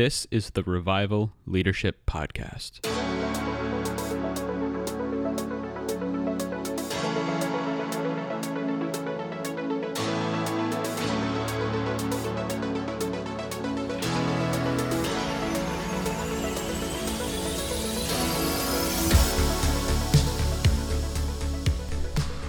[0.00, 2.80] This is the Revival Leadership Podcast.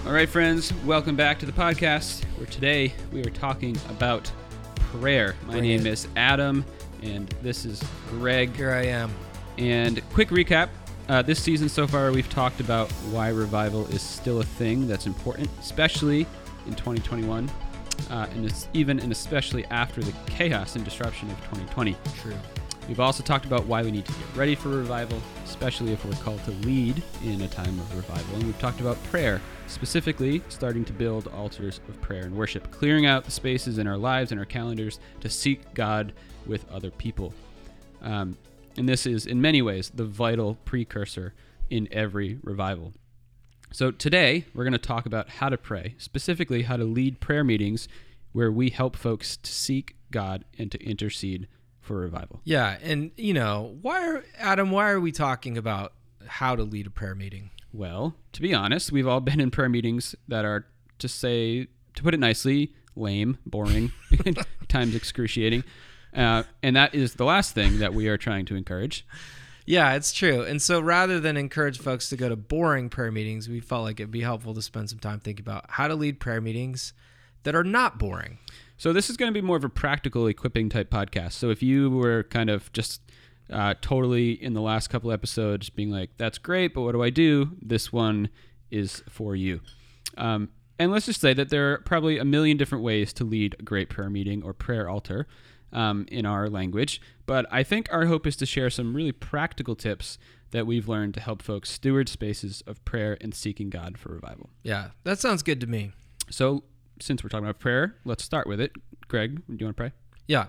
[0.05, 4.31] All right, friends, welcome back to the podcast where today we are talking about
[4.77, 5.35] prayer.
[5.47, 6.63] My Bring name is Adam,
[7.01, 8.55] and this is Greg.
[8.55, 9.13] Here I am.
[9.57, 10.69] And quick recap
[11.09, 15.07] uh, this season so far, we've talked about why revival is still a thing that's
[15.07, 16.25] important, especially
[16.67, 17.49] in 2021,
[18.09, 21.97] uh, and it's even and especially after the chaos and disruption of 2020.
[22.21, 22.33] True.
[22.87, 26.13] We've also talked about why we need to get ready for revival, especially if we're
[26.13, 28.35] called to lead in a time of revival.
[28.35, 33.05] And we've talked about prayer, specifically starting to build altars of prayer and worship, clearing
[33.05, 36.13] out the spaces in our lives and our calendars to seek God
[36.45, 37.33] with other people.
[38.01, 38.37] Um,
[38.77, 41.33] and this is, in many ways, the vital precursor
[41.69, 42.93] in every revival.
[43.71, 47.43] So today, we're going to talk about how to pray, specifically how to lead prayer
[47.43, 47.87] meetings
[48.33, 51.47] where we help folks to seek God and to intercede
[51.79, 52.41] for revival.
[52.43, 55.93] Yeah, and you know, why are Adam, why are we talking about
[56.27, 57.49] how to lead a prayer meeting?
[57.73, 60.65] Well, to be honest, we've all been in prayer meetings that are,
[60.99, 63.91] to say, to put it nicely, lame, boring,
[64.67, 65.63] times excruciating.
[66.13, 69.05] Uh, and that is the last thing that we are trying to encourage.
[69.65, 70.41] Yeah, it's true.
[70.43, 73.99] And so rather than encourage folks to go to boring prayer meetings, we felt like
[73.99, 76.93] it'd be helpful to spend some time thinking about how to lead prayer meetings
[77.43, 78.39] that are not boring.
[78.77, 81.33] So this is going to be more of a practical equipping type podcast.
[81.33, 83.01] So if you were kind of just
[83.51, 87.09] uh, totally in the last couple episodes being like, "That's great, but what do I
[87.09, 88.29] do?" This one
[88.71, 89.61] is for you.
[90.17, 93.55] Um, and let's just say that there are probably a million different ways to lead
[93.59, 95.27] a great prayer meeting or prayer altar
[95.73, 97.01] um, in our language.
[97.25, 100.17] But I think our hope is to share some really practical tips
[100.51, 104.49] that we've learned to help folks steward spaces of prayer and seeking God for revival.
[104.63, 105.91] Yeah, that sounds good to me.
[106.29, 106.63] So
[106.99, 108.73] since we're talking about prayer, let's start with it.
[109.07, 109.91] Greg, do you want to pray?
[110.27, 110.47] Yeah.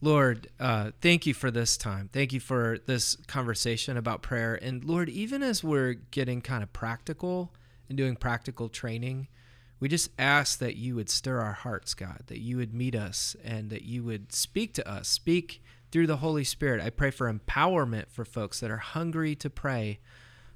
[0.00, 2.08] Lord, uh, thank you for this time.
[2.12, 4.54] Thank you for this conversation about prayer.
[4.54, 7.52] And Lord, even as we're getting kind of practical
[7.88, 9.28] and doing practical training,
[9.80, 13.36] we just ask that you would stir our hearts, God, that you would meet us
[13.44, 16.82] and that you would speak to us, speak through the Holy Spirit.
[16.82, 20.00] I pray for empowerment for folks that are hungry to pray.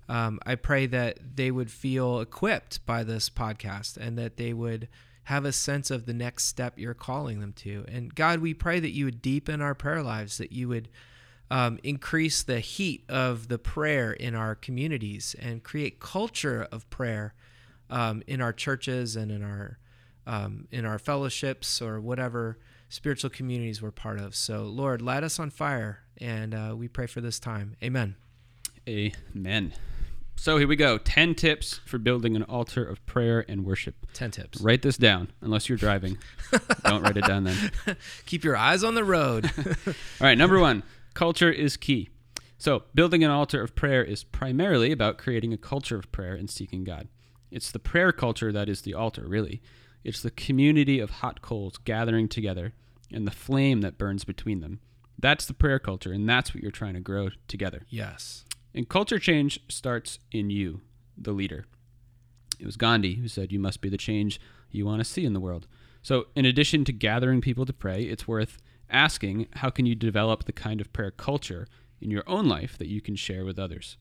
[0.08, 4.88] Um, I pray that they would feel equipped by this podcast and that they would
[5.24, 7.84] have a sense of the next step you're calling them to.
[7.88, 10.88] And God, we pray that you would deepen our prayer lives, that you would
[11.48, 17.34] um, increase the heat of the prayer in our communities and create culture of prayer
[17.92, 19.78] um, in our churches and in our
[20.26, 22.58] um, in our fellowships or whatever
[22.88, 24.34] spiritual communities we're part of.
[24.34, 27.76] So, Lord, light us on fire, and uh, we pray for this time.
[27.82, 28.16] Amen.
[28.88, 29.72] Amen.
[30.36, 33.94] So here we go 10 tips for building an altar of prayer and worship.
[34.14, 34.60] 10 tips.
[34.60, 36.18] Write this down, unless you're driving.
[36.84, 37.56] Don't write it down then.
[38.26, 39.50] Keep your eyes on the road.
[39.86, 40.82] All right, number one
[41.14, 42.08] culture is key.
[42.58, 46.48] So, building an altar of prayer is primarily about creating a culture of prayer and
[46.48, 47.08] seeking God.
[47.52, 49.62] It's the prayer culture that is the altar, really.
[50.02, 52.72] It's the community of hot coals gathering together
[53.12, 54.80] and the flame that burns between them.
[55.18, 57.82] That's the prayer culture, and that's what you're trying to grow together.
[57.88, 58.44] yes.
[58.74, 60.80] And culture change starts in you,
[61.14, 61.66] the leader.
[62.58, 64.40] It was Gandhi who said, You must be the change
[64.70, 65.66] you want to see in the world.
[66.00, 68.56] So, in addition to gathering people to pray, it's worth
[68.88, 71.66] asking how can you develop the kind of prayer culture
[72.00, 73.98] in your own life that you can share with others?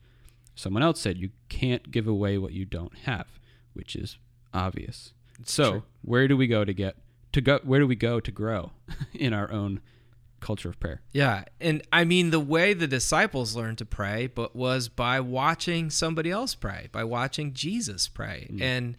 [0.55, 3.27] Someone else said, You can't give away what you don't have,
[3.73, 4.17] which is
[4.53, 5.13] obvious.
[5.45, 5.83] so, true.
[6.01, 6.97] where do we go to get
[7.33, 7.59] to go?
[7.63, 8.71] Where do we go to grow
[9.13, 9.81] in our own
[10.39, 11.01] culture of prayer?
[11.11, 15.89] Yeah, and I mean the way the disciples learned to pray, but was by watching
[15.89, 18.61] somebody else pray, by watching Jesus pray, mm.
[18.61, 18.97] and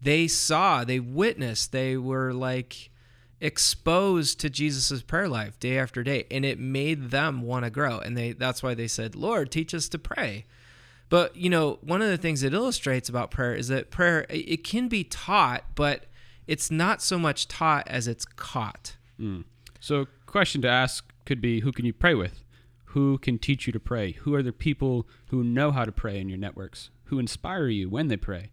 [0.00, 2.90] they saw, they witnessed, they were like
[3.40, 7.98] exposed to Jesus's prayer life day after day, and it made them want to grow,
[7.98, 10.46] and they that's why they said, "Lord, teach us to pray."
[11.12, 14.64] But you know, one of the things it illustrates about prayer is that prayer it
[14.64, 16.06] can be taught, but
[16.46, 18.96] it's not so much taught as it's caught.
[19.20, 19.44] Mm.
[19.78, 22.42] So, question to ask could be who can you pray with?
[22.86, 24.12] Who can teach you to pray?
[24.12, 26.88] Who are the people who know how to pray in your networks?
[27.04, 28.50] Who inspire you when they pray?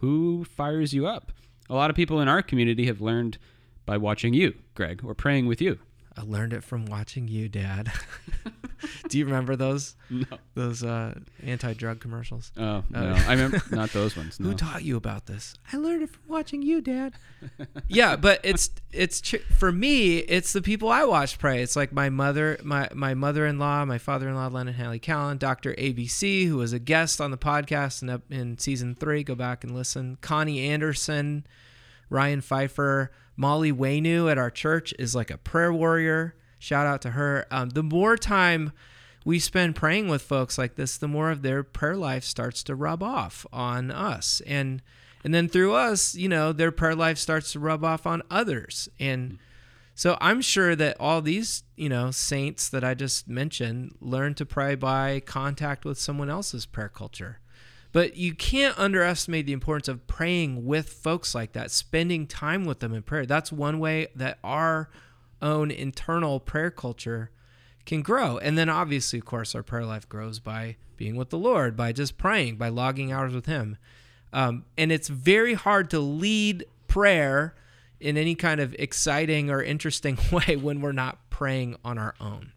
[0.00, 1.30] Who fires you up?
[1.70, 3.38] A lot of people in our community have learned
[3.86, 5.78] by watching you, Greg, or praying with you.
[6.16, 7.90] I learned it from watching you, Dad.
[9.08, 10.24] Do you remember those No.
[10.54, 12.50] those uh, anti-drug commercials?
[12.56, 14.38] Oh no, Uh, I remember not those ones.
[14.40, 14.48] No.
[14.50, 15.54] Who taught you about this?
[15.72, 17.14] I learned it from watching you, Dad.
[17.88, 19.20] yeah, but it's it's
[19.56, 20.18] for me.
[20.18, 21.62] It's the people I watch pray.
[21.62, 26.56] It's like my mother, my my mother-in-law, my father-in-law, Lennon Haley Callan, Doctor ABC, who
[26.56, 29.22] was a guest on the podcast in up in season three.
[29.22, 30.18] Go back and listen.
[30.20, 31.46] Connie Anderson,
[32.12, 36.36] Ryan Pfeiffer, Molly Waynu at our church is like a prayer warrior.
[36.58, 37.46] Shout out to her.
[37.50, 38.72] Um, the more time
[39.24, 42.74] we spend praying with folks like this, the more of their prayer life starts to
[42.74, 44.82] rub off on us, and
[45.24, 48.88] and then through us, you know, their prayer life starts to rub off on others,
[49.00, 49.38] and
[49.94, 54.46] so I'm sure that all these, you know, saints that I just mentioned learn to
[54.46, 57.38] pray by contact with someone else's prayer culture.
[57.92, 62.80] But you can't underestimate the importance of praying with folks like that, spending time with
[62.80, 63.26] them in prayer.
[63.26, 64.88] That's one way that our
[65.42, 67.30] own internal prayer culture
[67.84, 68.38] can grow.
[68.38, 71.92] And then obviously, of course, our prayer life grows by being with the Lord, by
[71.92, 73.76] just praying, by logging hours with Him.
[74.32, 77.54] Um, and it's very hard to lead prayer
[78.00, 82.52] in any kind of exciting or interesting way when we're not praying on our own.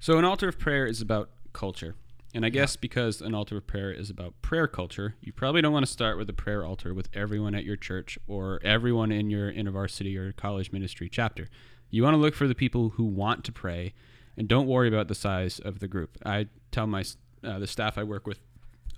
[0.00, 1.94] So an altar of prayer is about culture.
[2.34, 5.72] And I guess because an altar of prayer is about prayer culture, you probably don't
[5.72, 9.28] want to start with a prayer altar with everyone at your church or everyone in
[9.28, 11.48] your university or college ministry chapter.
[11.90, 13.92] You want to look for the people who want to pray
[14.36, 16.16] and don't worry about the size of the group.
[16.24, 17.04] I tell my
[17.44, 18.40] uh, the staff I work with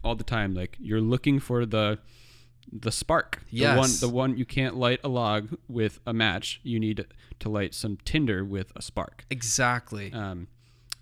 [0.04, 1.98] all the time like you're looking for the
[2.72, 3.42] the spark.
[3.50, 3.74] Yes.
[3.74, 6.60] The one the one you can't light a log with a match.
[6.62, 7.04] You need
[7.40, 9.24] to light some tinder with a spark.
[9.30, 10.12] Exactly.
[10.12, 10.48] Um,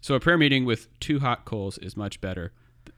[0.03, 2.53] so a prayer meeting with two hot coals is much better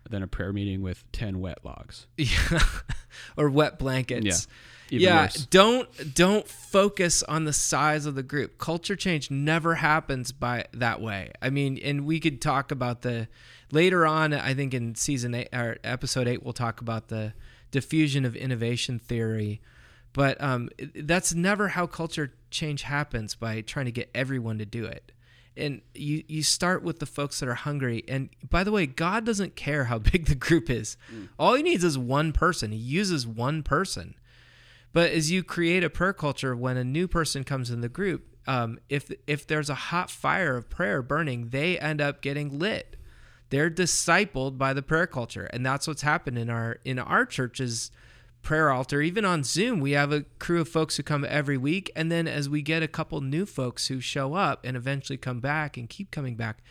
[0.08, 2.06] than a prayer meeting with ten wet logs.
[2.16, 2.58] Yeah.
[3.36, 4.24] or wet blankets.
[4.26, 4.54] Yeah.
[4.90, 5.46] Even yeah, worse.
[5.46, 8.58] don't don't focus on the size of the group.
[8.58, 11.32] Culture change never happens by that way.
[11.40, 13.28] I mean, and we could talk about the
[13.70, 14.32] later on.
[14.32, 17.34] I think in season eight or episode eight, we'll talk about the
[17.70, 19.60] diffusion of innovation theory.
[20.12, 24.84] But um, that's never how culture change happens by trying to get everyone to do
[24.84, 25.12] it.
[25.56, 28.02] And you you start with the folks that are hungry.
[28.08, 30.96] And by the way, God doesn't care how big the group is.
[31.38, 32.72] All he needs is one person.
[32.72, 34.14] He uses one person.
[34.92, 38.34] But as you create a prayer culture, when a new person comes in the group,
[38.46, 42.96] um, if if there's a hot fire of prayer burning, they end up getting lit.
[43.50, 47.90] They're discipled by the prayer culture, and that's what's happened in our in our church's
[48.44, 49.02] prayer altar.
[49.02, 52.28] Even on Zoom, we have a crew of folks who come every week, and then
[52.28, 55.88] as we get a couple new folks who show up and eventually come back and
[55.88, 56.62] keep coming back,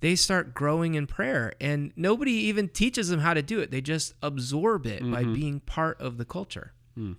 [0.00, 3.70] they start growing in prayer, and nobody even teaches them how to do it.
[3.70, 5.34] They just absorb it by mm-hmm.
[5.34, 6.72] being part of the culture.
[6.94, 7.12] Hmm.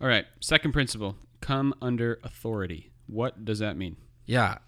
[0.00, 0.26] All right.
[0.40, 2.92] Second principle: come under authority.
[3.06, 3.96] What does that mean?
[4.24, 4.58] Yeah.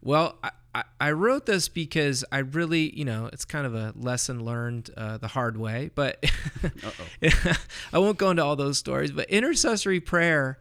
[0.00, 3.92] Well, I, I, I wrote this because I really, you know, it's kind of a
[3.96, 6.24] lesson learned uh, the hard way, but
[7.92, 9.12] I won't go into all those stories.
[9.12, 10.58] But intercessory prayer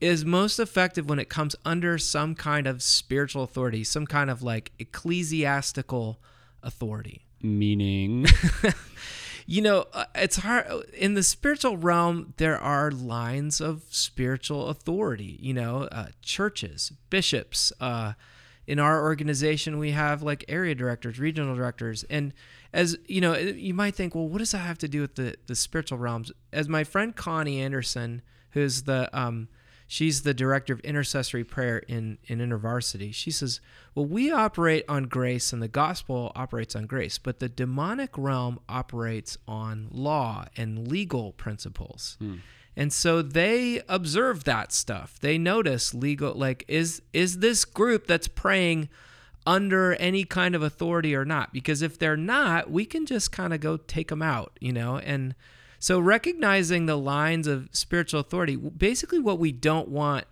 [0.00, 4.42] is most effective when it comes under some kind of spiritual authority, some kind of
[4.42, 6.18] like ecclesiastical
[6.62, 7.24] authority.
[7.42, 8.26] Meaning,
[9.50, 12.34] You know, uh, it's hard in the spiritual realm.
[12.36, 15.38] There are lines of spiritual authority.
[15.40, 17.72] You know, uh, churches, bishops.
[17.80, 18.12] Uh,
[18.68, 22.34] in our organization, we have like area directors, regional directors, and
[22.70, 25.36] as you know, you might think, well, what does that have to do with the
[25.46, 26.30] the spiritual realms?
[26.52, 28.20] As my friend Connie Anderson,
[28.50, 29.48] who's the um,
[29.86, 33.14] she's the director of intercessory prayer in in InterVarsity.
[33.14, 33.62] She says,
[33.94, 38.60] "Well, we operate on grace, and the gospel operates on grace, but the demonic realm
[38.68, 42.18] operates on law and legal principles."
[42.78, 45.18] And so they observe that stuff.
[45.18, 48.88] They notice legal like is is this group that's praying
[49.44, 51.52] under any kind of authority or not?
[51.52, 54.98] Because if they're not, we can just kind of go take them out, you know?
[54.98, 55.34] And
[55.80, 60.26] so recognizing the lines of spiritual authority, basically what we don't want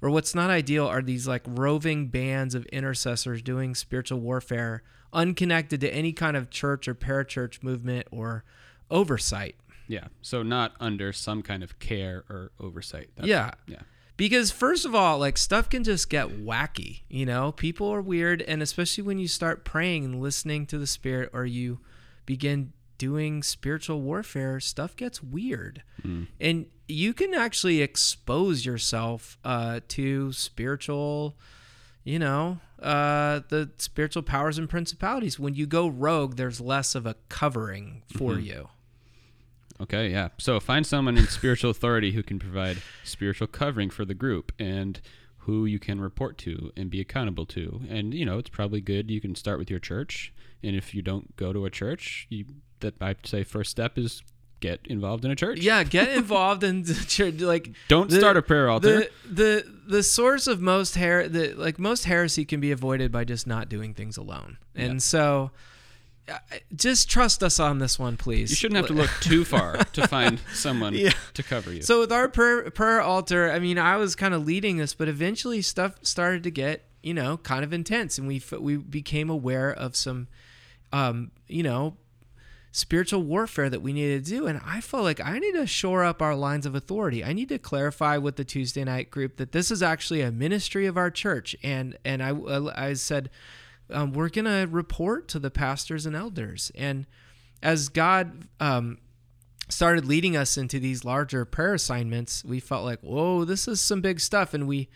[0.00, 5.82] or what's not ideal are these like roving bands of intercessors doing spiritual warfare unconnected
[5.82, 8.42] to any kind of church or parachurch movement or
[8.90, 9.56] oversight.
[9.90, 10.06] Yeah.
[10.22, 13.08] So not under some kind of care or oversight.
[13.16, 13.50] That's- yeah.
[13.66, 13.82] Yeah.
[14.16, 17.52] Because first of all, like stuff can just get wacky, you know?
[17.52, 21.46] People are weird and especially when you start praying and listening to the spirit or
[21.46, 21.80] you
[22.26, 25.82] begin doing spiritual warfare, stuff gets weird.
[26.38, 31.36] And you can actually expose yourself uh, to spiritual,
[32.04, 35.38] you know, uh, the spiritual powers and principalities.
[35.38, 38.68] When you go rogue, there's less of a covering for you.
[39.82, 40.28] Okay, yeah.
[40.38, 45.00] So find someone in spiritual authority who can provide spiritual covering for the group and
[45.44, 47.80] who you can report to and be accountable to.
[47.88, 50.32] And you know, it's probably good you can start with your church.
[50.62, 52.44] And if you don't go to a church, you
[52.80, 54.22] that I'd say first step is
[54.60, 55.60] get involved in a church.
[55.60, 57.40] Yeah, get involved in the church.
[57.40, 58.98] Like, Don't the- start a prayer altar.
[59.00, 63.24] the the the source of most her the like most heresy can be avoided by
[63.24, 64.58] just not doing things alone.
[64.74, 64.98] And Yeah.
[64.98, 65.50] so,
[66.74, 68.50] just trust us on this one, please.
[68.50, 71.12] you shouldn't have to look too far to find someone Yeah.
[71.34, 71.82] to cover you.
[71.82, 75.08] So with our prayer, prayer altar, I mean, I was kind of leading this, but
[75.08, 79.72] eventually stuff started to get, you know, kind of intense, and we we became aware
[79.72, 80.28] of some,
[80.92, 81.96] um, you know,
[82.72, 86.04] spiritual warfare that we needed to do, and I felt like I need to shore
[86.04, 87.24] up our lines of authority.
[87.24, 90.86] I need to clarify with the Tuesday night group that this is actually a ministry
[90.86, 92.32] of our church, and and I
[92.76, 93.30] I said.
[93.92, 97.06] Um, we're gonna report to the pastors and elders, and
[97.62, 98.98] as God um,
[99.68, 104.00] started leading us into these larger prayer assignments, we felt like, whoa, this is some
[104.00, 104.54] big stuff.
[104.54, 104.88] And we,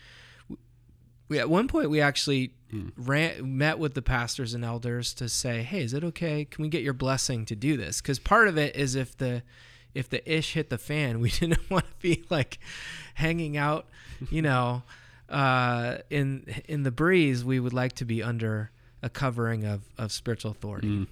[1.27, 2.53] we at one point, we actually
[2.97, 6.45] ran, met with the pastors and elders to say, hey, is it okay?
[6.45, 8.01] Can we get your blessing to do this?
[8.01, 9.43] Because part of it is if the
[9.93, 12.59] if the ish hit the fan, we didn't want to be like
[13.13, 13.87] hanging out,
[14.29, 14.83] you know,
[15.29, 17.45] uh, in in the breeze.
[17.45, 18.71] We would like to be under
[19.05, 20.87] a covering of, of spiritual authority.
[20.87, 21.07] Mm.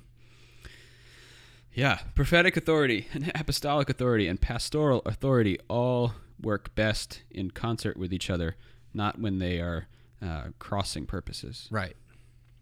[1.74, 8.12] Yeah, prophetic authority and apostolic authority and pastoral authority all work best in concert with
[8.12, 8.56] each other,
[8.96, 9.88] not when they are
[10.22, 11.68] uh, crossing purposes.
[11.72, 11.96] Right.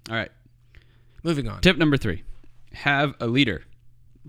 [0.09, 0.31] All right.
[1.23, 1.61] Moving on.
[1.61, 2.23] Tip number three:
[2.73, 3.63] have a leader.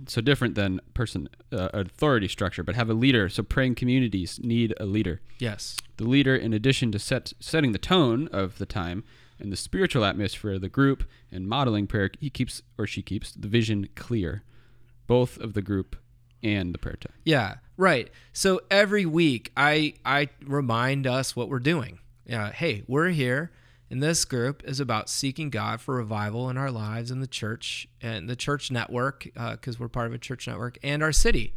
[0.07, 3.29] So different than person uh, authority structure, but have a leader.
[3.29, 5.21] So praying communities need a leader.
[5.39, 5.77] Yes.
[5.99, 9.05] The leader, in addition to set, setting the tone of the time
[9.43, 13.33] and the spiritual atmosphere of the group and modeling prayer, he keeps or she keeps
[13.33, 14.43] the vision clear,
[15.07, 15.97] both of the group
[16.43, 17.15] and the prayer time.
[17.25, 18.09] Yeah, right.
[18.33, 21.99] So every week I I remind us what we're doing.
[22.25, 23.51] Yeah, hey, we're here
[23.93, 27.87] and this group is about seeking God for revival in our lives in the church
[28.01, 31.53] and the church network uh, because we're part of a church network and our city.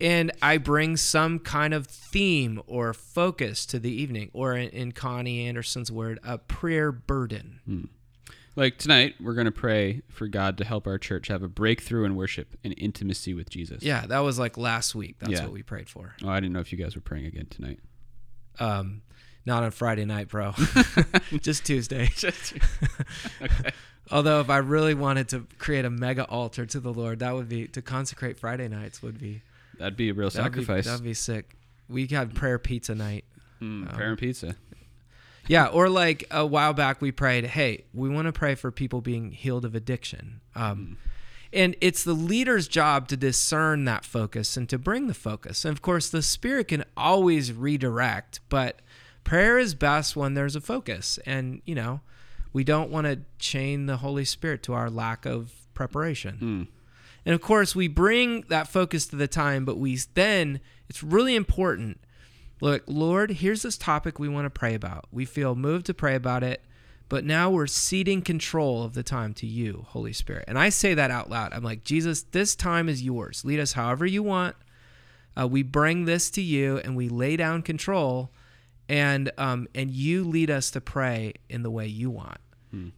[0.00, 4.92] And I bring some kind of theme or focus to the evening, or in, in
[4.92, 7.88] Connie Anderson's word, a prayer burden.
[8.56, 12.04] Like tonight, we're going to pray for God to help our church have a breakthrough
[12.04, 13.82] in worship and intimacy with Jesus.
[13.82, 15.16] Yeah, that was like last week.
[15.20, 15.42] That's Yeah.
[15.44, 16.14] what we prayed for.
[16.22, 17.78] Oh, I didn't know if you guys were praying again tonight.
[18.60, 19.02] Um,
[19.46, 20.54] not on Friday night, bro.
[21.40, 22.10] Just Tuesday.
[23.42, 23.70] okay.
[24.10, 27.48] Although, if I really wanted to create a mega altar to the Lord, that would
[27.48, 29.02] be to consecrate Friday nights.
[29.02, 29.40] Would be
[29.78, 30.84] That'd be a real that'd be- sacrifice.
[30.86, 31.56] That'd be sick.
[31.88, 33.24] We had prayer pizza night.
[33.60, 34.56] Mm, Um, prayer and pizza.
[35.46, 39.00] Yeah, or like a while back, we prayed, "Hey, we want to pray for people
[39.02, 40.96] being healed of addiction." Um,
[41.52, 45.64] And it's the leader's job to discern that focus and to bring the focus.
[45.64, 48.82] And of course, the Spirit can always redirect, but
[49.22, 51.18] prayer is best when there's a focus.
[51.24, 52.00] And you know,
[52.52, 56.38] we don't want to chain the Holy Spirit to our lack of preparation.
[56.40, 56.73] Mm.
[57.26, 61.34] And of course, we bring that focus to the time, but we then, it's really
[61.34, 62.00] important.
[62.60, 65.06] Look, Lord, here's this topic we want to pray about.
[65.10, 66.62] We feel moved to pray about it,
[67.08, 70.44] but now we're ceding control of the time to you, Holy Spirit.
[70.48, 71.52] And I say that out loud.
[71.52, 73.44] I'm like, Jesus, this time is yours.
[73.44, 74.56] Lead us however you want.
[75.38, 78.30] Uh, we bring this to you and we lay down control,
[78.88, 82.38] and um, and you lead us to pray in the way you want.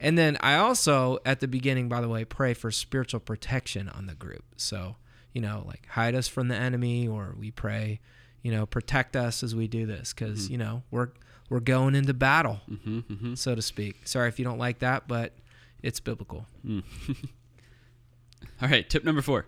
[0.00, 4.06] And then I also, at the beginning, by the way, pray for spiritual protection on
[4.06, 4.44] the group.
[4.56, 4.96] So,
[5.32, 8.00] you know, like hide us from the enemy, or we pray,
[8.42, 11.08] you know, protect us as we do this, because you know we're
[11.50, 14.06] we're going into battle, hmm hmm so to speak.
[14.06, 15.32] Sorry if you don't like that, but
[15.82, 16.46] it's biblical.
[18.62, 19.46] All right, tip number four.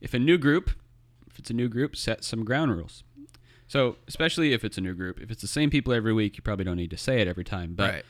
[0.00, 0.70] If a new group,
[1.30, 3.04] if it's a new group, set some ground rules.
[3.66, 6.42] So, especially if it's a new group, if it's the same people every week, you
[6.42, 7.74] probably don't need to say it every time.
[7.74, 8.04] But Right.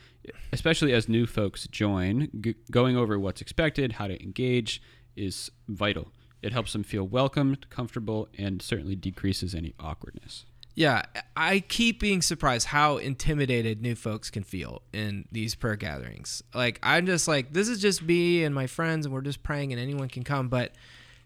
[0.51, 4.81] Especially as new folks join, g- going over what's expected, how to engage
[5.15, 6.11] is vital.
[6.41, 10.45] It helps them feel welcomed, comfortable, and certainly decreases any awkwardness.
[10.75, 11.03] Yeah,
[11.37, 16.43] I keep being surprised how intimidated new folks can feel in these prayer gatherings.
[16.53, 19.71] Like I'm just like this is just me and my friends and we're just praying
[19.71, 20.73] and anyone can come, but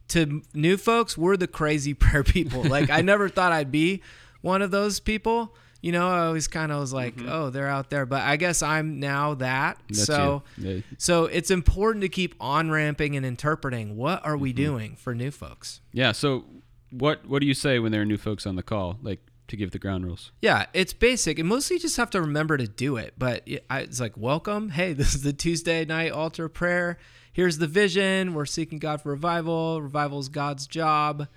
[0.10, 2.64] to new folks, we're the crazy prayer people.
[2.64, 4.04] Like I never thought I'd be
[4.42, 5.56] one of those people.
[5.82, 7.30] You know, I always kind of was like, mm-hmm.
[7.30, 9.78] "Oh, they're out there." But I guess I'm now that.
[9.88, 10.44] That's so.
[10.58, 10.80] Yeah.
[10.98, 14.64] so it's important to keep on ramping and interpreting what are we mm-hmm.
[14.64, 15.82] doing for new folks.
[15.94, 16.12] Yeah.
[16.12, 16.46] So,
[16.92, 19.58] what what do you say when there are new folks on the call, like to
[19.58, 20.32] give the ground rules?
[20.42, 23.14] Yeah, it's basic, and mostly you just have to remember to do it.
[23.18, 24.70] But it's like, welcome.
[24.70, 26.98] Hey, this is the Tuesday night altar prayer.
[27.32, 28.34] Here's the vision.
[28.34, 29.82] We're seeking God for revival.
[29.82, 31.28] Revival is God's job.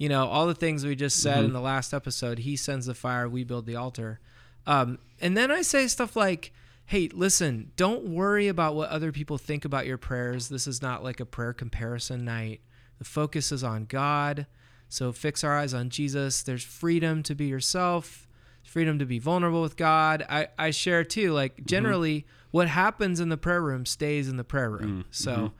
[0.00, 2.38] You know, all the things we just said in the last episode.
[2.38, 3.28] He sends the fire.
[3.28, 4.18] We build the altar.
[4.66, 6.54] Um, and then I say stuff like,
[6.86, 10.48] hey, listen, don't worry about what other people think about your prayers.
[10.48, 12.62] This is not like a prayer comparison night.
[12.98, 14.46] The focus is on God.
[14.88, 16.42] So fix our eyes on Jesus.
[16.42, 18.26] There's freedom to be yourself,
[18.64, 20.24] freedom to be vulnerable with God.
[20.30, 24.44] I, I share too, like generally what happens in the prayer room stays in the
[24.44, 25.04] prayer room.
[25.10, 25.52] So,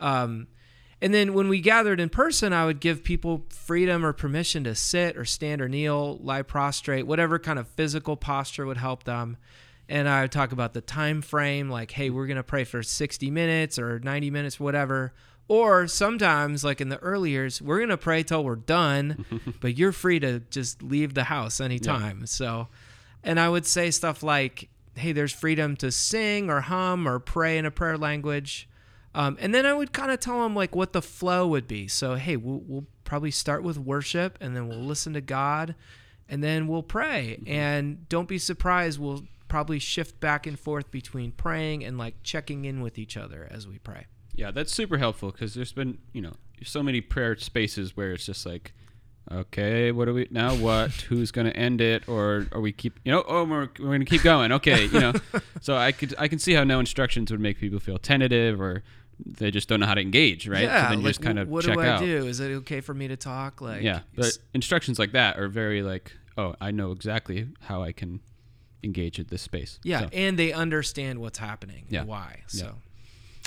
[0.00, 0.48] um,
[1.00, 4.74] and then when we gathered in person, I would give people freedom or permission to
[4.74, 9.36] sit or stand or kneel, lie prostrate, whatever kind of physical posture would help them.
[9.88, 12.82] And I would talk about the time frame, like, hey, we're going to pray for
[12.82, 15.12] 60 minutes or 90 minutes, whatever.
[15.48, 19.24] Or sometimes, like in the early years, we're going to pray till we're done,
[19.60, 22.26] but you're free to just leave the house anytime.
[22.26, 22.68] So,
[23.22, 27.58] and I would say stuff like, hey, there's freedom to sing or hum or pray
[27.58, 28.68] in a prayer language.
[29.16, 31.88] Um, and then I would kind of tell them like what the flow would be.
[31.88, 35.74] So, hey, we'll, we'll probably start with worship and then we'll listen to God
[36.28, 37.42] and then we'll pray.
[37.46, 42.66] And don't be surprised, we'll probably shift back and forth between praying and like checking
[42.66, 44.04] in with each other as we pray.
[44.34, 48.26] Yeah, that's super helpful because there's been, you know, so many prayer spaces where it's
[48.26, 48.74] just like,
[49.32, 50.54] okay, what do we now?
[50.54, 50.90] What?
[51.08, 52.06] Who's going to end it?
[52.06, 54.52] Or are we keep, you know, oh, we're, we're going to keep going.
[54.52, 55.14] Okay, you know.
[55.62, 58.82] so I could I can see how no instructions would make people feel tentative or
[59.24, 60.62] they just don't know how to engage, right?
[60.64, 62.00] Yeah, so then you like, just kind of what do I out.
[62.00, 62.26] do?
[62.26, 63.60] Is it okay for me to talk?
[63.60, 67.92] Like, Yeah, but instructions like that are very like, oh, I know exactly how I
[67.92, 68.20] can
[68.82, 69.78] engage at this space.
[69.82, 72.00] yeah, So- and they understand what's happening Yeah.
[72.00, 72.42] and why.
[72.46, 72.66] So,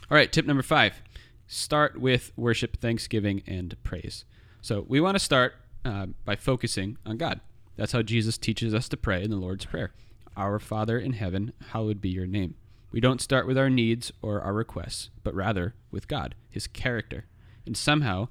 [0.09, 1.01] All right, tip number five
[1.47, 4.25] start with worship, thanksgiving, and praise.
[4.61, 5.53] So we want to start
[5.85, 7.41] uh, by focusing on God.
[7.75, 9.93] That's how Jesus teaches us to pray in the Lord's Prayer
[10.35, 12.55] Our Father in heaven, hallowed be your name.
[12.91, 17.25] We don't start with our needs or our requests, but rather with God, his character.
[17.65, 18.29] And somehow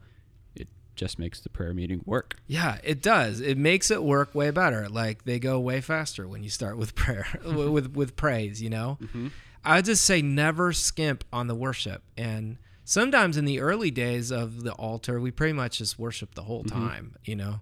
[0.54, 2.36] it just makes the prayer meeting work.
[2.46, 3.40] Yeah, it does.
[3.40, 4.88] It makes it work way better.
[4.88, 8.60] Like they go way faster when you start with prayer, with with praise.
[8.60, 8.98] You know,
[9.64, 12.02] I would just say never skimp on the worship.
[12.16, 16.42] And sometimes in the early days of the altar, we pretty much just worship the
[16.42, 17.14] whole time.
[17.24, 17.60] You know,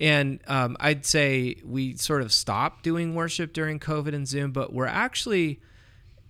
[0.00, 4.72] and um, I'd say we sort of stopped doing worship during COVID and Zoom, but
[4.72, 5.60] we're actually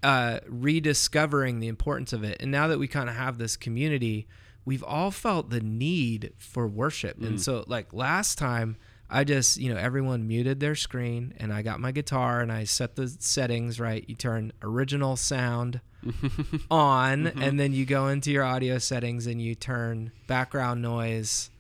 [0.03, 2.37] uh, rediscovering the importance of it.
[2.41, 4.27] And now that we kind of have this community,
[4.65, 7.21] we've all felt the need for worship.
[7.21, 8.77] And so, like last time,
[9.11, 12.65] I just, you know, everyone muted their screen and I got my guitar and I
[12.65, 14.05] set the settings right.
[14.07, 15.81] You turn original sound
[16.71, 21.51] on and then you go into your audio settings and you turn background noise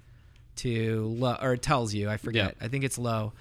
[0.57, 2.57] to low, or it tells you, I forget.
[2.61, 3.33] I think it's low.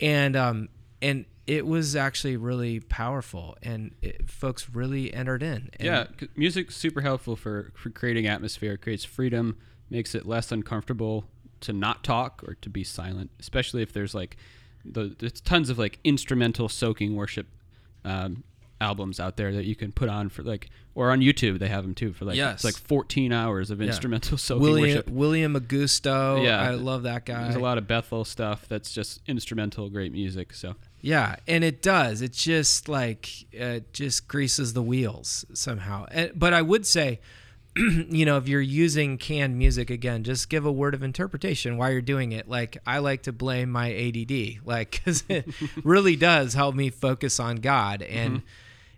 [0.00, 0.68] And, um,
[1.02, 5.70] and it was actually really powerful and it, folks really entered in.
[5.80, 8.74] Yeah, music's super helpful for, for creating atmosphere.
[8.74, 9.58] It creates freedom,
[9.88, 11.24] makes it less uncomfortable
[11.62, 14.36] to not talk or to be silent, especially if there's like
[14.84, 17.46] the there's tons of like instrumental soaking worship
[18.04, 18.44] um,
[18.80, 21.82] albums out there that you can put on for like or on YouTube they have
[21.82, 22.54] them too for like Yes.
[22.56, 25.08] it's like 14 hours of instrumental soaking William worship.
[25.10, 26.42] William Augusto.
[26.42, 26.60] Yeah.
[26.62, 27.42] I love that guy.
[27.42, 30.54] There's a lot of Bethel stuff that's just instrumental, great music.
[30.54, 32.20] So Yeah, and it does.
[32.20, 36.06] It just like it just greases the wheels somehow.
[36.10, 37.20] And, but I would say,
[37.76, 41.90] you know, if you're using canned music again, just give a word of interpretation while
[41.90, 42.48] you're doing it.
[42.48, 45.48] Like I like to blame my ADD, like because it
[45.84, 48.18] really does help me focus on God mm-hmm.
[48.18, 48.42] and.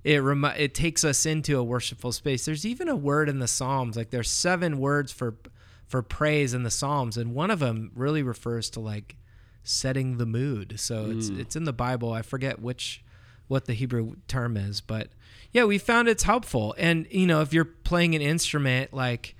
[0.05, 2.45] It remi- it takes us into a worshipful space.
[2.45, 5.37] There's even a word in the Psalms, like there's seven words for
[5.87, 9.15] for praise in the Psalms, and one of them really refers to like
[9.65, 10.79] setting the mood.
[10.79, 12.13] So it's it's in the Bible.
[12.13, 13.03] I forget which
[13.49, 15.09] what the Hebrew term is, but
[15.53, 16.75] yeah, we found it's helpful.
[16.79, 19.35] And you know, if you're playing an instrument like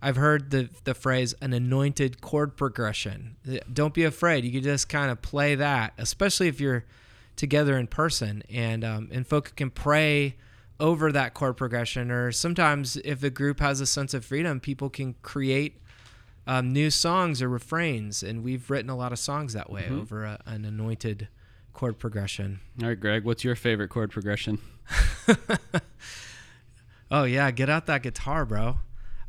[0.00, 3.36] I've heard the the phrase an anointed chord progression.
[3.72, 4.44] Don't be afraid.
[4.44, 6.84] You can just kind of play that, especially if you're
[7.36, 10.36] together in person and um, and folk can pray
[10.80, 14.88] over that chord progression or sometimes if the group has a sense of freedom people
[14.88, 15.80] can create
[16.48, 20.24] um, new songs or refrains and we've written a lot of songs that way over
[20.24, 21.28] a, an anointed
[21.74, 22.58] chord progression.
[22.82, 24.58] All right, Greg, what's your favorite chord progression?
[27.10, 28.76] oh yeah get out that guitar bro.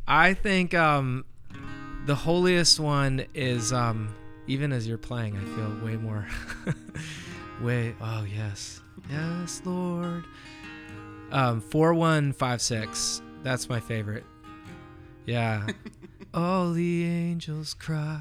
[0.08, 1.25] I think um,
[2.05, 4.15] the holiest one is um,
[4.47, 6.25] even as you're playing i feel way more
[7.62, 8.79] way oh yes.
[9.12, 10.23] Yes lord.
[11.32, 14.23] Um 4156 that's my favorite.
[15.25, 15.67] Yeah
[16.33, 18.19] all the angels cry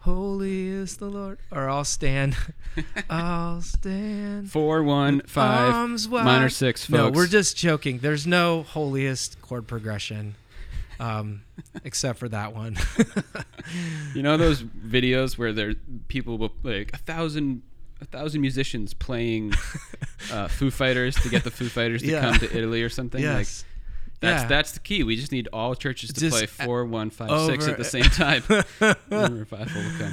[0.00, 2.36] holy is the lord or i'll stand
[3.10, 6.24] i'll stand Four, one, five, arms wide.
[6.24, 6.96] minor six, folks.
[6.96, 10.34] no we're just joking there's no holiest chord progression
[10.98, 11.42] um
[11.84, 12.76] except for that one
[14.14, 15.74] You know those videos where there
[16.08, 17.62] people will like a thousand
[18.00, 19.52] a thousand musicians playing
[20.32, 22.22] uh, Foo Fighters to get the Foo Fighters to Yeah.
[22.22, 23.22] come to Italy or something.
[23.22, 23.64] Like yes.
[24.20, 24.48] That's Yeah.
[24.48, 25.02] that's the key.
[25.02, 27.84] We just need all churches to Just play four, one, five, six over- at the
[27.84, 28.42] same time.
[29.10, 30.12] revival will come.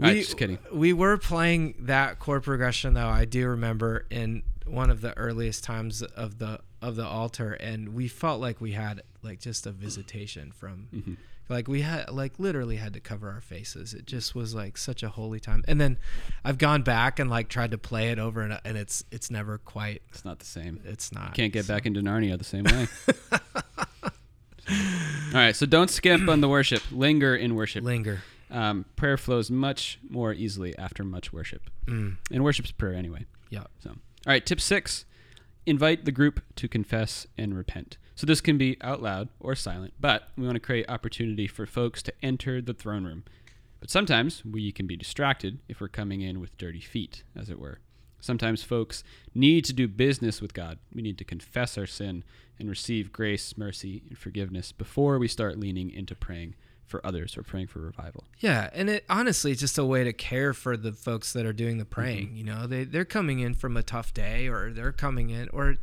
[0.00, 0.58] All right, We- just kidding.
[0.72, 3.08] We were playing that chord progression though.
[3.08, 7.88] I do remember in one of the earliest times of the of the altar, and
[7.94, 11.14] we felt like we had like just a visitation from, Mm-hmm.
[11.48, 13.94] Like we had like literally had to cover our faces.
[13.94, 15.64] It just was like such a holy time.
[15.66, 15.98] And then
[16.44, 19.58] I've gone back and like tried to play it over, and and it's it's never
[19.58, 20.02] quite.
[20.10, 20.80] It's not the same.
[20.84, 21.28] It's not.
[21.28, 22.86] you Can't get back into Narnia the same way.
[24.70, 26.82] all right, so don't skimp on the worship.
[26.90, 27.84] Linger in worship.
[27.84, 28.22] linger.
[28.50, 31.62] Um, prayer flows much more easily after much worship.
[31.86, 33.26] Mm, And worship's prayer anyway.
[33.50, 33.64] yeah.
[33.82, 35.04] So, all right, tip six
[35.66, 37.98] invite the group to confess and repent.
[38.18, 41.66] So, this can be out loud or silent, but we want to create opportunity for
[41.66, 43.22] folks to enter the throne room.
[43.78, 47.60] But sometimes we can be distracted if we're coming in with dirty feet, as it
[47.60, 47.78] were.
[48.18, 49.04] Sometimes folks
[49.36, 50.80] need to do business with God.
[50.92, 52.24] We need to confess our sin
[52.58, 57.44] and receive grace, mercy, and forgiveness before we start leaning into praying for others or
[57.44, 58.24] praying for revival.
[58.40, 61.52] Yeah, and it honestly it's just a way to care for the folks that are
[61.52, 62.30] doing the praying.
[62.30, 62.36] Mm-hmm.
[62.36, 65.76] You know, they they're coming in from a tough day, or they're coming in, or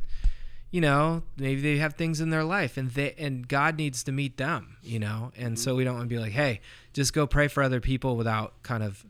[0.70, 4.12] you know, maybe they have things in their life, and they and God needs to
[4.12, 4.76] meet them.
[4.82, 5.78] You know, and so mm-hmm.
[5.78, 6.60] we don't want to be like, hey,
[6.92, 9.04] just go pray for other people without kind of,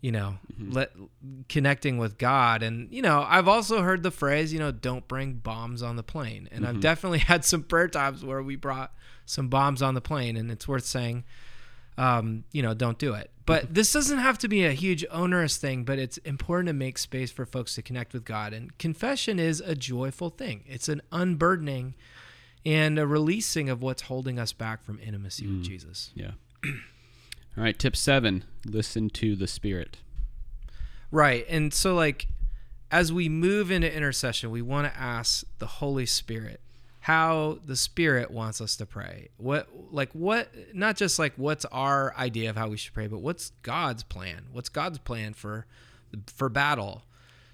[0.00, 0.72] you know, mm-hmm.
[0.72, 0.92] let
[1.48, 2.62] connecting with God.
[2.62, 6.02] And you know, I've also heard the phrase, you know, don't bring bombs on the
[6.02, 6.80] plane, and I've mm-hmm.
[6.80, 8.92] definitely had some prayer times where we brought
[9.26, 11.24] some bombs on the plane, and it's worth saying
[11.98, 13.30] um, you know, don't do it.
[13.44, 16.96] But this doesn't have to be a huge onerous thing, but it's important to make
[16.96, 18.52] space for folks to connect with God.
[18.52, 21.94] And confession is a joyful thing, it's an unburdening
[22.64, 26.12] and a releasing of what's holding us back from intimacy with Jesus.
[26.14, 26.32] Yeah.
[26.64, 29.98] All right, tip seven listen to the Spirit.
[31.10, 31.44] Right.
[31.48, 32.28] And so, like,
[32.90, 36.60] as we move into intercession, we want to ask the Holy Spirit
[37.02, 39.28] how the Spirit wants us to pray.
[39.36, 43.18] What, like, what, not just like what's our idea of how we should pray, but
[43.18, 44.44] what's God's plan?
[44.52, 45.66] What's God's plan for,
[46.28, 47.02] for battle?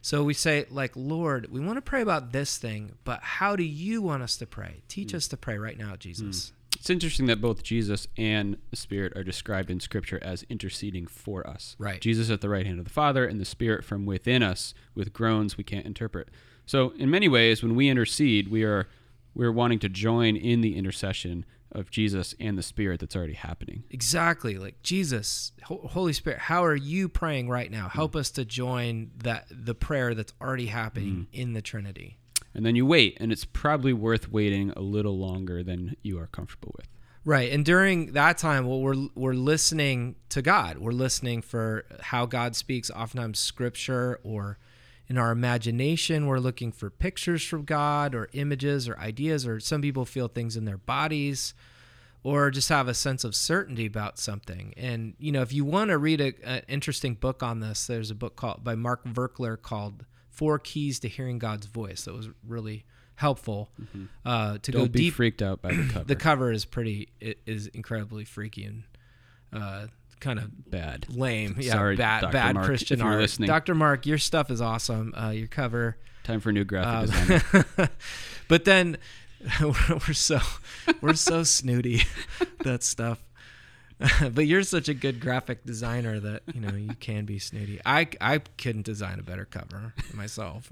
[0.02, 3.62] So we say, like, Lord, we want to pray about this thing, but how do
[3.62, 4.82] you want us to pray?
[4.86, 5.16] Teach mm.
[5.16, 6.50] us to pray right now, Jesus.
[6.50, 6.52] Mm.
[6.76, 11.46] It's interesting that both Jesus and the Spirit are described in Scripture as interceding for
[11.46, 11.74] us.
[11.78, 12.02] Right.
[12.02, 15.14] Jesus at the right hand of the Father, and the Spirit from within us with
[15.14, 16.28] groans we can't interpret.
[16.66, 18.86] So, in many ways, when we intercede, we are
[19.34, 23.84] we're wanting to join in the intercession of Jesus and the Spirit that's already happening.
[23.90, 24.56] Exactly.
[24.56, 27.88] Like Jesus, Holy Spirit, how are you praying right now?
[27.88, 31.26] Help us to join that the prayer that's already happening mm.
[31.32, 32.18] in the Trinity.
[32.54, 36.26] And then you wait, and it's probably worth waiting a little longer than you are
[36.26, 36.88] comfortable with.
[37.24, 37.52] Right.
[37.52, 40.78] And during that time, well, we're we're listening to God.
[40.78, 44.58] We're listening for how God speaks, oftentimes scripture or
[45.08, 49.80] in our imagination, we're looking for pictures from God or images or ideas, or some
[49.80, 51.54] people feel things in their bodies
[52.22, 54.74] or just have a sense of certainty about something.
[54.76, 58.14] And, you know, if you want to read an interesting book on this, there's a
[58.14, 62.84] book called by Mark Virkler called Four Keys to Hearing God's Voice that was really
[63.14, 63.70] helpful
[64.24, 66.04] uh, to Don't go be deep freaked out by the cover.
[66.04, 68.82] the cover is pretty it is incredibly freaky and
[69.52, 69.86] uh,
[70.20, 71.06] kind of bad.
[71.08, 71.56] lame.
[71.58, 72.32] Yeah, Sorry, bad Dr.
[72.32, 73.20] bad Mark, Christian art.
[73.20, 73.46] listening.
[73.46, 73.74] Dr.
[73.74, 75.14] Mark, your stuff is awesome.
[75.16, 77.90] Uh, your cover, Time for a new graphic um, designer.
[78.48, 78.98] but then
[79.60, 80.40] we're, we're so
[81.00, 82.02] we're so snooty
[82.64, 83.22] that stuff.
[84.32, 87.80] but you're such a good graphic designer that you know you can be snooty.
[87.84, 90.70] I I couldn't design a better cover myself.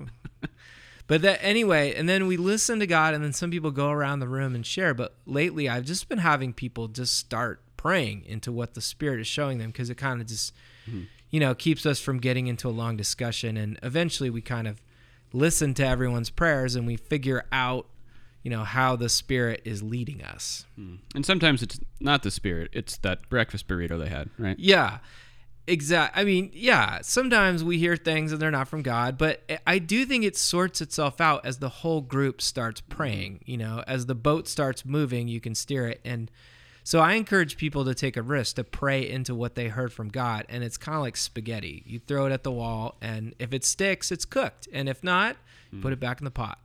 [1.08, 4.18] But that anyway, and then we listen to God, and then some people go around
[4.18, 4.92] the room and share.
[4.92, 9.26] But lately, I've just been having people just start praying into what the Spirit is
[9.26, 10.54] showing them because it kind of just,
[10.88, 11.02] mm-hmm.
[11.30, 13.56] you know, keeps us from getting into a long discussion.
[13.56, 14.80] And eventually, we kind of
[15.32, 17.86] listen to everyone's prayers and we figure out,
[18.42, 20.66] you know, how the Spirit is leading us.
[20.76, 20.96] Hmm.
[21.14, 24.58] and sometimes it's not the Spirit; it's that breakfast burrito they had, right?
[24.58, 24.98] Yeah.
[25.68, 26.20] Exactly.
[26.20, 27.00] I mean, yeah.
[27.02, 30.80] Sometimes we hear things and they're not from God, but I do think it sorts
[30.80, 32.96] itself out as the whole group starts mm-hmm.
[32.96, 33.40] praying.
[33.46, 36.00] You know, as the boat starts moving, you can steer it.
[36.04, 36.30] And
[36.86, 40.08] so I encourage people to take a risk to pray into what they heard from
[40.08, 40.46] God.
[40.48, 41.82] And it's kind of like spaghetti.
[41.84, 44.68] You throw it at the wall, and if it sticks, it's cooked.
[44.72, 45.34] And if not,
[45.82, 46.60] put it back in the pot,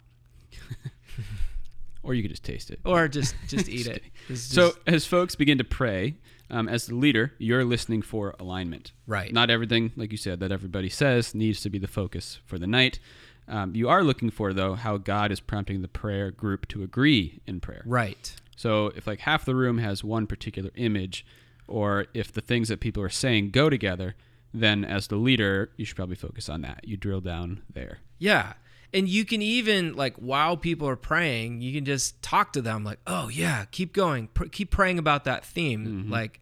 [2.04, 2.80] Or you could just taste it.
[2.86, 4.04] or just just eat it.
[4.30, 6.16] It's So as folks begin to pray,
[6.50, 8.92] um, as the leader, you're listening for alignment.
[9.08, 9.32] Right.
[9.32, 12.68] Not everything, like you said, that everybody says needs to be the focus for the
[12.68, 13.00] night.
[13.48, 17.40] Um, you are looking for though how God is prompting the prayer group to agree
[17.48, 17.84] in prayer.
[17.86, 18.36] right.
[18.56, 21.26] So if like half the room has one particular image,
[21.68, 24.16] or if the things that people are saying go together,
[24.54, 26.82] then as the leader, you should probably focus on that.
[26.88, 28.00] You drill down there.
[28.20, 28.54] Yeah.
[28.94, 32.84] And you can even like while people are praying, you can just talk to them
[32.84, 34.28] like, "Oh yeah, keep going.
[34.28, 36.42] Pr- keep praying about that theme." Like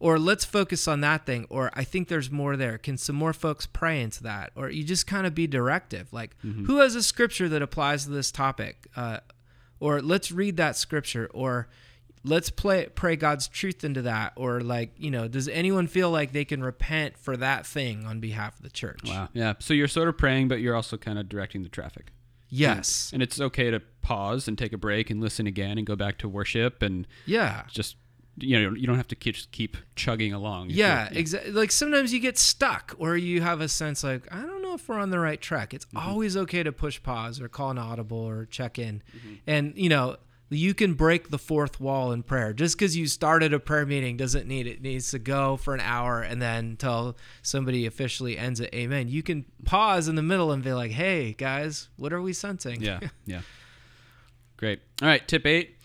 [0.00, 2.78] or let's focus on that thing or I think there's more there.
[2.78, 4.52] Can some more folks pray into that?
[4.54, 6.12] Or you just kind of be directive.
[6.12, 8.86] Like who has a scripture that applies to this topic?
[8.94, 9.18] Uh,
[9.80, 11.68] or let's read that scripture or
[12.24, 16.32] let's play pray God's truth into that or like, you know, does anyone feel like
[16.32, 19.00] they can repent for that thing on behalf of the church?
[19.06, 19.28] Wow.
[19.32, 19.54] Yeah.
[19.60, 22.12] So you're sort of praying, but you're also kind of directing the traffic.
[22.50, 23.10] Yes.
[23.12, 26.18] And it's okay to pause and take a break and listen again and go back
[26.18, 27.64] to worship and Yeah.
[27.70, 27.96] just
[28.40, 30.70] you know you don't have to keep, keep chugging along.
[30.70, 31.52] Yeah, exactly.
[31.52, 34.88] Like sometimes you get stuck or you have a sense like, I don't know if
[34.88, 35.74] we're on the right track.
[35.74, 36.08] It's mm-hmm.
[36.08, 39.02] always okay to push pause or call an audible or check in.
[39.16, 39.34] Mm-hmm.
[39.46, 40.16] And, you know,
[40.50, 42.52] you can break the fourth wall in prayer.
[42.52, 45.80] Just because you started a prayer meeting doesn't need it needs to go for an
[45.80, 48.72] hour and then until somebody officially ends it.
[48.74, 49.08] Amen.
[49.08, 52.80] You can pause in the middle and be like, hey, guys, what are we sensing?
[52.82, 53.00] Yeah.
[53.26, 53.42] Yeah.
[54.56, 54.80] Great.
[55.02, 55.26] All right.
[55.26, 55.76] Tip eight: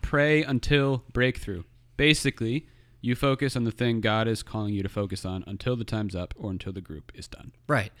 [0.00, 1.64] pray until breakthrough.
[1.96, 2.66] Basically,
[3.00, 6.14] you focus on the thing God is calling you to focus on until the time's
[6.14, 7.52] up or until the group is done.
[7.68, 7.92] Right.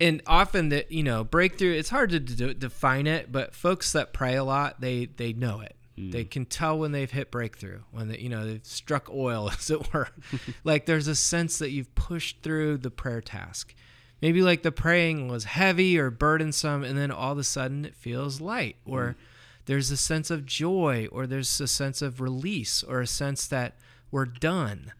[0.00, 4.12] And often that you know breakthrough, it's hard to d- define it, but folks that
[4.12, 5.76] pray a lot, they they know it.
[5.96, 6.10] Hmm.
[6.10, 9.70] They can tell when they've hit breakthrough, when they, you know they've struck oil, as
[9.70, 10.08] it were.
[10.64, 13.74] like there's a sense that you've pushed through the prayer task.
[14.20, 17.96] Maybe like the praying was heavy or burdensome, and then all of a sudden it
[17.96, 19.31] feels light, or hmm.
[19.66, 23.74] There's a sense of joy, or there's a sense of release, or a sense that
[24.10, 24.92] we're done.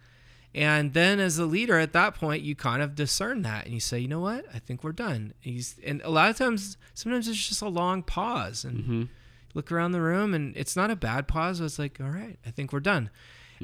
[0.54, 3.80] And then as a leader at that point, you kind of discern that and you
[3.80, 4.44] say, you know what?
[4.54, 5.32] I think we're done.
[5.40, 9.02] He's, and a lot of times, sometimes it's just a long pause and Mm-hmm.
[9.54, 11.60] look around the room and it's not a bad pause.
[11.60, 13.08] It's like, all right, I think we're done.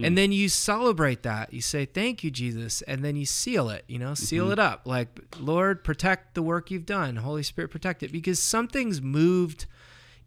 [0.00, 1.52] And then you celebrate that.
[1.52, 2.82] You say, thank you, Jesus.
[2.82, 4.82] And then you seal it, you know, seal it up.
[4.86, 5.08] Like,
[5.40, 7.16] Lord, protect the work you've done.
[7.16, 9.66] Holy Spirit, protect it because something's moved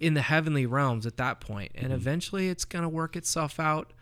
[0.02, 3.94] in the heavenly realms at that point, and eventually it's going to work itself out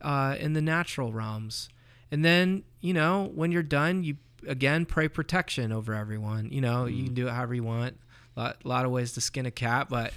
[0.00, 1.68] uh, in the natural realms.
[2.12, 4.16] And then, you know, when you're done, you
[4.46, 6.50] again pray protection over everyone.
[6.52, 7.98] You know, you can do it however you want.
[8.36, 10.12] A lot, lot of ways to skin a cat, but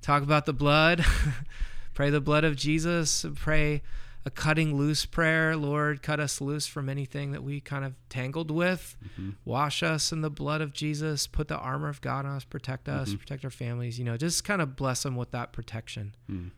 [0.00, 1.04] talk about the blood.
[1.94, 3.26] pray the blood of Jesus.
[3.34, 3.82] Pray
[4.24, 5.56] a cutting loose prayer.
[5.56, 8.96] Lord, cut us loose from anything that we kind of tangled with.
[9.04, 9.30] Mm-hmm.
[9.44, 11.26] Wash us in the blood of Jesus.
[11.26, 12.44] Put the armor of God on us.
[12.44, 13.08] Protect us.
[13.08, 13.18] Mm-hmm.
[13.18, 13.98] Protect our families.
[13.98, 16.14] You know, just kind of bless them with that protection.
[16.28, 16.48] Hmm.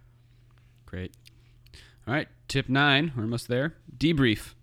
[0.87, 1.15] Great.
[2.07, 2.29] All right.
[2.49, 3.13] Tip nine.
[3.15, 3.75] We're almost there.
[3.97, 4.55] Debrief.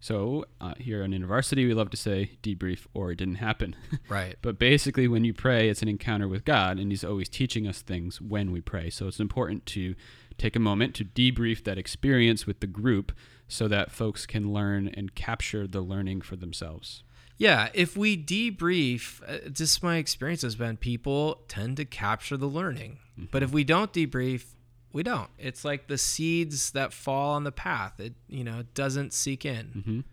[0.00, 3.76] So uh, here on InterVarsity, we love to say debrief or it didn't happen.
[4.08, 4.34] Right.
[4.42, 7.80] But basically, when you pray, it's an encounter with God, and He's always teaching us
[7.80, 8.90] things when we pray.
[8.90, 9.94] So it's important to
[10.40, 13.12] take a moment to debrief that experience with the group
[13.46, 17.02] so that folks can learn and capture the learning for themselves.
[17.36, 22.46] Yeah, if we debrief, uh, just my experience has been people tend to capture the
[22.46, 22.98] learning.
[23.30, 24.44] But if we don't debrief,
[24.92, 25.28] we don't.
[25.38, 28.00] It's like the seeds that fall on the path.
[28.00, 30.04] It you know doesn't seek in.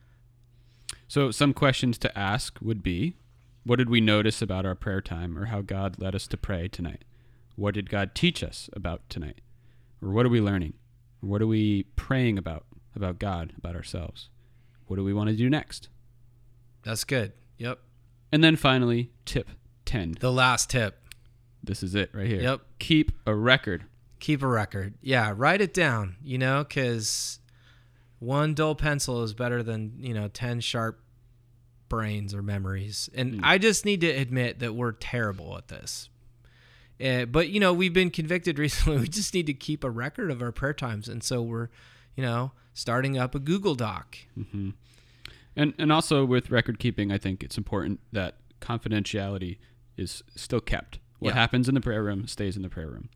[1.07, 3.15] So, some questions to ask would be
[3.63, 6.67] What did we notice about our prayer time or how God led us to pray
[6.67, 7.03] tonight?
[7.55, 9.39] What did God teach us about tonight?
[10.01, 10.73] Or what are we learning?
[11.21, 14.29] What are we praying about, about God, about ourselves?
[14.85, 15.89] What do we want to do next?
[16.83, 17.33] That's good.
[17.57, 17.79] Yep.
[18.31, 19.49] And then finally, tip
[19.85, 20.17] 10.
[20.19, 21.01] The last tip:
[21.63, 22.41] This is it right here.
[22.41, 22.61] Yep.
[22.79, 23.85] Keep a record.
[24.19, 24.95] keep a record.
[25.01, 26.17] Yeah, write it down.
[26.21, 27.39] You know, because
[28.19, 31.01] one dull pencil is better than you know ten sharp
[31.89, 33.09] brains or memories.
[33.15, 33.41] And hmm.
[33.43, 36.09] I just need to admit that we're terrible at this.
[37.03, 38.99] Uh, but you know, we've been convicted recently.
[38.99, 41.69] We just need to keep a record of our prayer times, and so we're,
[42.15, 44.17] you know, starting up a Google Doc.
[45.55, 49.57] And and also with record keeping, I think it's important that confidentiality
[49.97, 50.99] is still kept.
[51.19, 51.39] What Yeah.
[51.41, 53.09] happens in the prayer room stays in the prayer room,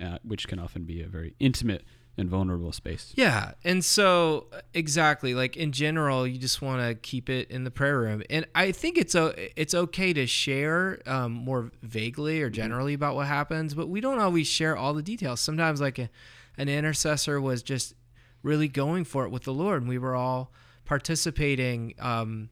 [0.00, 1.84] uh, which can often be a very intimate
[2.18, 3.12] and vulnerable space.
[3.16, 7.70] Yeah, and so exactly like in general, you just want to keep it in the
[7.70, 12.50] prayer room, and I think it's o- it's okay to share um, more vaguely or
[12.50, 15.40] generally about what happens, but we don't always share all the details.
[15.40, 16.10] Sometimes, like a,
[16.58, 17.94] an intercessor was just
[18.42, 20.52] really going for it with the Lord, and we were all
[20.84, 21.94] participating.
[21.98, 22.50] Um,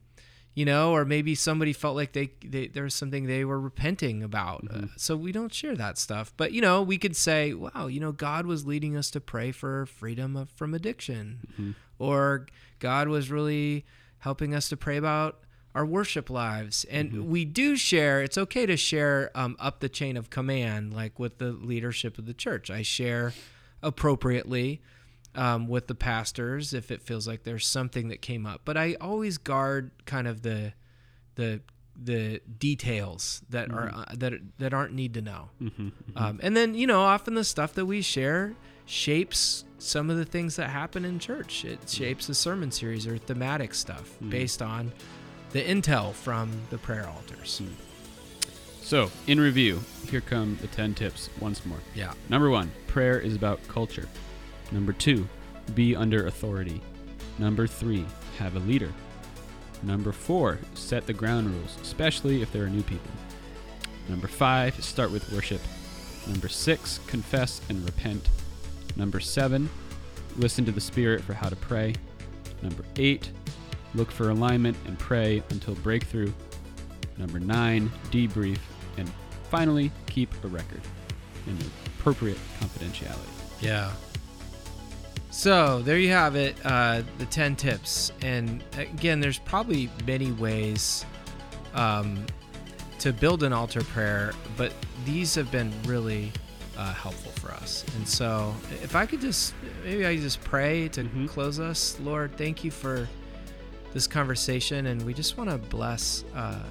[0.57, 4.23] you know, or maybe somebody felt like they, they there was something they were repenting
[4.23, 4.65] about.
[4.67, 6.33] Uh, so we don't share that stuff.
[6.35, 9.51] But you know, we could say, "Wow, you know, God was leading us to pray
[9.51, 12.47] for freedom of, from addiction," or
[12.79, 13.85] God was really
[14.17, 15.41] helping us to pray about
[15.75, 16.85] our worship lives.
[16.85, 18.23] And we do share.
[18.23, 22.25] It's okay to share um, up the chain of command, like with the leadership of
[22.25, 22.71] the church.
[22.71, 23.35] I share
[23.83, 24.81] appropriately.
[25.37, 28.61] Um, with the pastors if it feels like there's something that came up.
[28.65, 30.73] But I always guard kind of the
[31.35, 31.61] the
[31.99, 35.49] the details that are uh, that that aren't need to know.
[35.61, 35.89] Mm-hmm.
[36.15, 40.25] Um, and then you know, often the stuff that we share shapes some of the
[40.25, 41.63] things that happen in church.
[41.65, 44.91] It shapes the sermon series or thematic stuff based on
[45.51, 47.61] the intel from the prayer altars.
[48.81, 51.79] So, in review, here come the 10 tips once more.
[51.93, 52.13] Yeah.
[52.29, 54.07] Number one, prayer is about culture.
[54.71, 55.27] Number two,
[55.75, 56.81] be under authority.
[57.37, 58.05] Number three,
[58.37, 58.91] have a leader.
[59.83, 63.11] Number four, set the ground rules, especially if there are new people.
[64.09, 65.61] Number five, start with worship.
[66.27, 68.29] Number six, confess and repent.
[68.95, 69.69] Number seven,
[70.37, 71.93] listen to the Spirit for how to pray.
[72.63, 73.31] Number eight,
[73.93, 76.31] look for alignment and pray until breakthrough.
[77.17, 78.59] Number nine, debrief.
[78.97, 79.11] And
[79.49, 80.81] finally, keep a record
[81.45, 81.57] in
[81.99, 83.61] appropriate confidentiality.
[83.61, 83.91] Yeah.
[85.37, 88.11] So there you have it, uh, the 10 tips.
[88.23, 91.05] And again, there's probably many ways
[91.75, 92.25] um,
[92.97, 94.73] to build an altar prayer, but
[95.05, 96.31] these have been really
[96.75, 97.85] uh, helpful for us.
[97.97, 99.53] And so if I could just,
[99.85, 101.29] maybe I just pray to Mhm.
[101.29, 101.99] close us.
[102.01, 103.07] Lord, thank you for
[103.93, 104.87] this conversation.
[104.87, 106.63] And we just want to bless uh,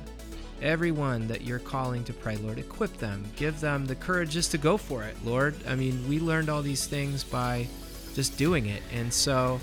[0.60, 2.58] everyone that you're calling to pray, Lord.
[2.58, 5.54] Equip them, give them the courage just to go for it, Lord.
[5.68, 7.68] I mean, we learned all these things by
[8.16, 8.82] just doing it.
[8.92, 9.60] And so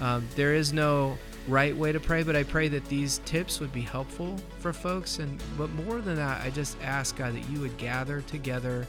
[0.00, 3.72] um, there is no right way to pray, but I pray that these tips would
[3.72, 5.18] be helpful for folks.
[5.18, 8.86] And but more than that, I just ask God that you would gather together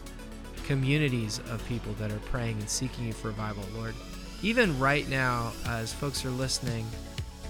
[0.65, 3.95] communities of people that are praying and seeking you for revival, Lord.
[4.43, 6.85] Even right now, as folks are listening,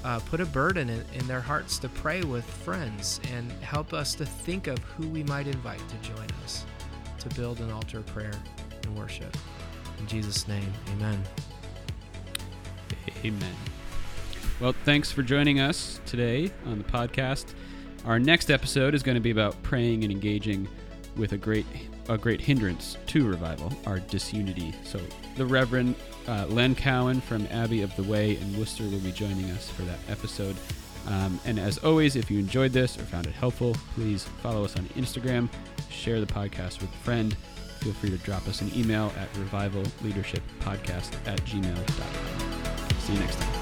[0.06, 4.16] uh, put a burden in, in their hearts to pray with friends and help us
[4.16, 6.66] to think of who we might invite to join us
[7.20, 8.32] to build an altar of prayer
[8.84, 9.36] and worship.
[10.00, 11.22] In Jesus' name, amen.
[13.24, 13.56] Amen.
[14.60, 17.54] Well, thanks for joining us today on the podcast.
[18.06, 20.68] Our next episode is going to be about praying and engaging
[21.16, 21.66] with a great
[22.10, 24.74] a great hindrance to revival, our disunity.
[24.84, 25.00] So
[25.38, 25.94] the Reverend
[26.28, 29.84] uh, Len Cowan from Abbey of the Way in Worcester will be joining us for
[29.84, 30.56] that episode.
[31.08, 34.76] Um, and as always, if you enjoyed this or found it helpful, please follow us
[34.76, 35.50] on Instagram,
[35.90, 37.38] share the podcast with a friend.
[37.80, 42.39] Feel free to drop us an email at revivalleadershippodcast at gmail.com.
[43.10, 43.59] See you next time.